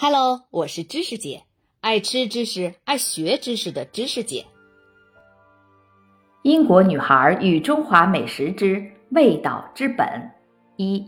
[0.00, 1.42] Hello，我是知识姐，
[1.80, 4.46] 爱吃知识、爱学知识的知识姐。
[6.42, 10.30] 英国女孩与中华美食之味道之本
[10.76, 11.04] 一，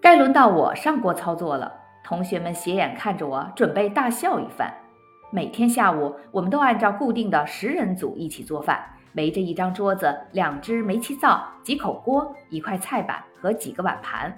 [0.00, 1.72] 该轮到我上锅操作了。
[2.04, 4.74] 同学们斜眼看着我，准备大笑一番。
[5.30, 8.84] 每天下午，我们都按照固定的十人组一起做饭，
[9.14, 14.36] 围着一张桌子，两只煤气灶，几口锅，一块菜板和几个碗盘。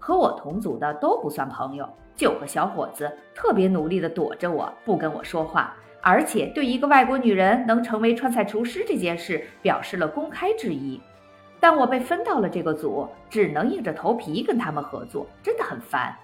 [0.00, 1.88] 和我同组的都不算朋友。
[2.20, 11.00] 九个小伙子特别努力地躲着我，不跟我说话，而且对一个外国女人能成为川菜厨师这件事表示了公开质疑。
[11.58, 16.14] 但我被分到了这个组，只能硬着头皮跟他们合作，真的很烦。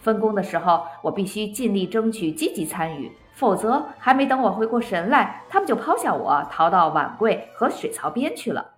[0.00, 8.72] 分工的时候，我必须尽力争取积极参与，否则还没等我回过神来，他们就抛下我逃到碗柜和水槽边去了。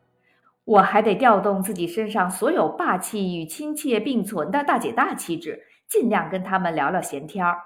[0.64, 5.60] 我还得调动自己身上所有霸气与亲切并存的大姐大气质。
[5.88, 7.58] 尽量跟他们聊聊闲天儿，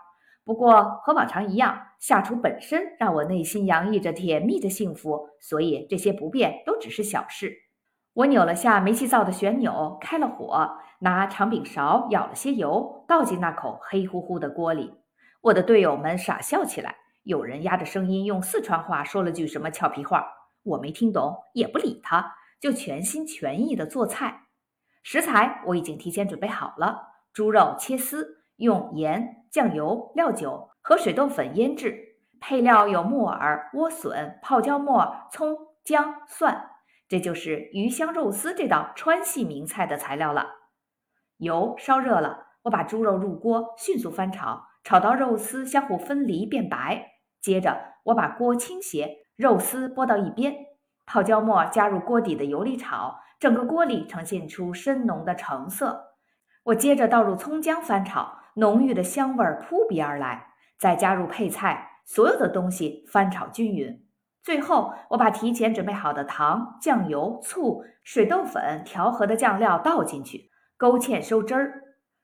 [0.44, 7.54] 不过和往常一样，下厨本身让我内心洋溢着甜蜜的幸福，所以这些不便都只是小事。
[8.14, 14.92] 我扭了下煤气灶的旋钮，开了火，拿长柄勺舀了些油，倒进那口黑乎乎的锅里。
[15.40, 20.26] 我的队友们傻笑起来，有人压着声音用四川话说了句什么俏皮话，
[20.64, 24.46] 我没听懂，也不理他，就全心全意的做菜。
[25.04, 27.17] 食材我已经提前准备好了。
[27.38, 32.16] 猪肉切丝，用盐、酱油、料酒和水豆粉腌制。
[32.40, 36.68] 配料有木耳、莴笋、泡椒末、葱、姜、蒜。
[37.06, 40.48] 这就是鱼香肉丝这道川系名菜的材料了。
[41.36, 47.06] 油烧热了，我把猪肉入锅，迅速翻炒，炒到肉丝相互分离变白。
[47.40, 50.56] 接着，我把锅倾斜，肉丝拨到一边，
[51.06, 56.07] 泡椒末加入锅底的油里炒，整个锅里呈现出深浓的橙色。
[56.68, 64.04] 我接着倒入葱姜翻炒，浓郁的香味扑鼻而来，再加入配菜，所有的东西翻炒均匀。
[64.42, 71.82] 最后，我把提前准备好的糖、酱油、醋、水豆粉调和的酱料倒进去，勾芡收汁儿。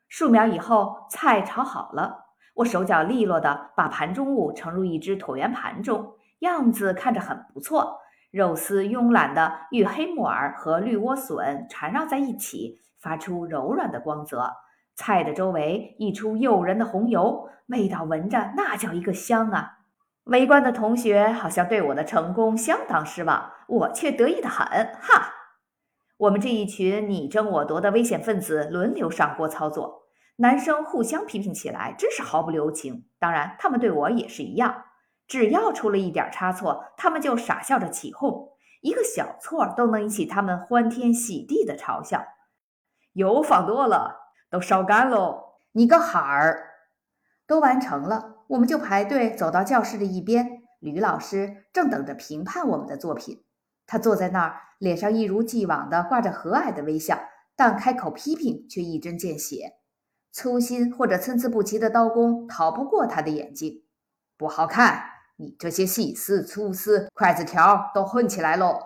[0.09, 2.27] 数秒以后，菜炒好了，
[2.57, 8.01] 我手脚利落地把盘中物盛入一只椭圆盘中，样子看着很不错。
[8.31, 12.83] 肉丝慵懒地与黑木耳和绿莴笋缠绕在一起。
[13.05, 14.51] 发出柔软的光泽，
[14.95, 19.81] 菜的周围溢出诱人的红油，味道闻着那叫一个香啊！
[20.25, 24.67] 围观的同学好像对我的成功相当失望，我却得意的很。
[25.03, 25.35] 哈！
[26.17, 30.05] 我们这一群你争我夺的危险分子轮流上锅操作，
[30.37, 33.05] 男生互相批评起来真是毫不留情。
[33.19, 34.85] 当然，他们对我也是一样，
[35.27, 38.49] 只要出了一点差错，他们就傻笑着起哄，
[38.81, 42.25] 一个小错都能引起他们欢天喜地的嘲笑。
[43.15, 45.55] 油放多了，都烧干喽！
[45.73, 46.69] 你个孩儿，
[47.47, 50.63] 都完成了，我们就排队走到教室的一边。
[50.81, 53.45] 吕老师正等着评判我们的作品，
[53.87, 57.19] 他坐在那儿，脸上一如既往的挂着和蔼的微笑，
[57.57, 59.73] 但开口批评却一针见血。
[60.31, 63.85] 粗心或者参差不齐的刀工逃不过他的眼睛。
[64.37, 65.05] 不好看，
[65.37, 68.81] 你这些细丝、粗丝、筷子条都混起来喽！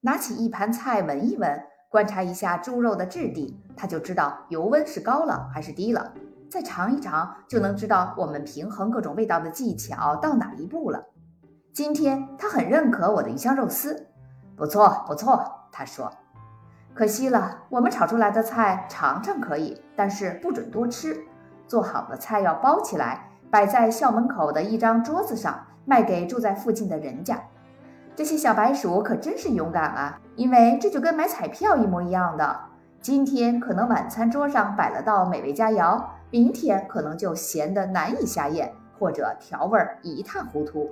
[0.00, 1.62] 拿起一盘菜闻一闻。
[1.96, 6.12] 观察一下猪肉的质地，他就知道油温是高了还是低了。
[6.50, 11.02] 再尝一尝，就能知道我们平衡各种味道的技巧到哪一步了。
[11.72, 14.08] 今天他很认可我的鱼香肉丝，
[14.54, 15.42] 不错不错。
[15.72, 16.12] 他说
[16.92, 21.16] ：“可惜了，我们炒出来的菜尝尝可以，但是不准多吃。
[21.66, 27.42] 做好的菜要包起来，摆在校门口的一张桌子上，卖给住在附近的人家。”
[28.16, 30.18] 这些小白鼠可真是勇敢啊！
[30.36, 32.58] 因为这就跟买彩票一模一样的。
[33.02, 40.90] 今天可能晚餐桌上摆了道美味佳肴，明天可能就咸得难以下咽，或者调味一塌糊涂。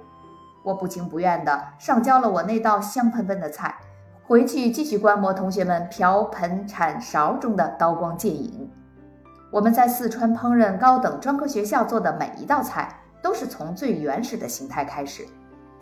[0.62, 3.74] 我不情不愿地上交了我那道香喷喷的菜，
[4.26, 8.70] 回去继续观摩同学们瓢盆铲勺中的刀光剑影。
[9.50, 15.26] 我们在四川烹饪高等专科学校做的每一道菜，都是从最原始的形态开始。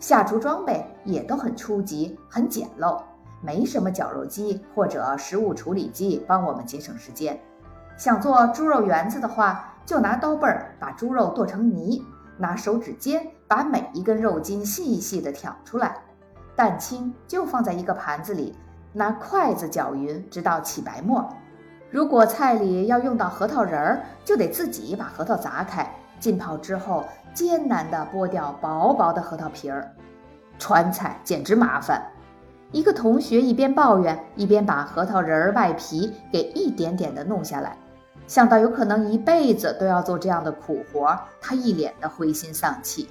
[0.03, 3.01] 下厨装备也都很初级、很简陋，
[3.41, 7.39] 没什么绞肉机或者食物处理机帮我们节省时间。
[7.95, 12.05] 想做猪肉圆子的话，就拿刀背儿把猪肉剁成泥，
[12.35, 15.95] 拿手指尖把每一根肉筋细细地挑出来，
[16.53, 18.53] 蛋清就放在一个盘子里，
[18.91, 21.25] 拿筷子搅匀，直到起白沫。
[21.89, 25.89] 如果菜里要用到核桃仁儿，就得自己把核桃砸开。
[26.23, 27.03] 浸泡之后，
[27.33, 29.93] 艰难地剥掉薄薄的核桃皮儿。
[30.57, 32.01] 川菜简直麻烦。
[32.71, 37.75] 一个同学一边抱怨，一边把核桃仁儿外皮给一点点地弄下来。
[38.25, 43.09] 想到有可能一辈子都要做这样的苦活，他一脸的灰心丧气。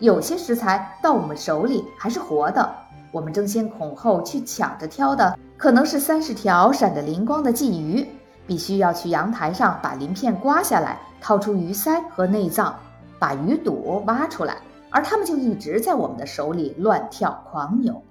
[0.00, 2.74] 有些食材到我们手里还是活的，
[3.12, 8.04] 我们争先恐后去抢着挑的，可能是三十条闪着灵光的鲫鱼，
[8.46, 12.74] 必须要去阳台上把鳞片刮下来，掏出鱼鳃和内脏，
[13.18, 14.58] 把鱼肚挖出来，
[14.90, 18.02] 而它们就一直在我们的手里乱跳狂扭。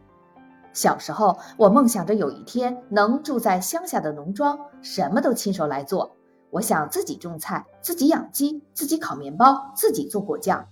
[0.73, 6.11] 小时候，我梦想着有一天能住在乡下的农庄，什么都亲手来做。
[6.49, 10.67] 我想自己种菜，自己养鸡，自己烤面包，自己做果酱。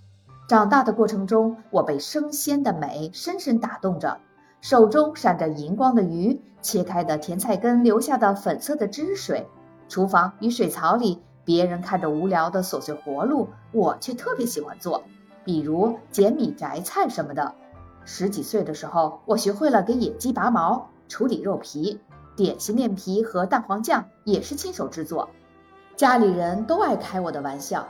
[0.46, 4.18] 长大的过程中，我被生鲜的美深深打动着。
[4.64, 9.46] 手中闪着银光的鱼，切开的甜菜根留下的粉色的汁水，
[9.90, 15.04] 厨房与水槽里别人看着无聊的琐碎活路，我却特别喜欢做，
[15.44, 17.54] 比如捡米、摘菜什么的。
[18.06, 22.00] 十几岁的时候，我学会了给野鸡拔毛、处理肉皮、
[22.34, 25.28] 点心面皮和蛋黄酱也是亲手制作。
[25.94, 27.86] 家里人都爱开我的玩笑。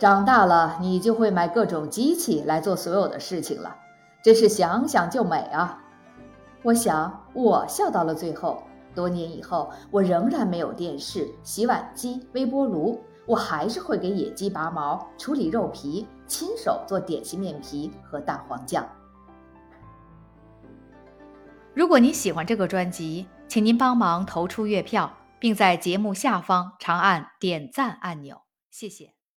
[0.00, 3.76] 长大了，你就会买各种机器来做所有的事情了，
[4.24, 5.84] 真是想想就美啊！
[6.62, 8.62] 我想，我笑到了最后。
[8.94, 18.84] 多年以后，我仍然没有电视、洗碗机、微波炉，我还是会给野鸡拔毛、处理肉皮，亲手做点心面皮和蛋黄酱。
[21.74, 29.17] 如果您喜欢这个专辑，请您帮忙投出月票，并在节目下方长按点赞按钮，谢谢。